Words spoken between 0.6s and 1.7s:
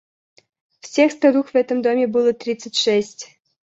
Всех старух в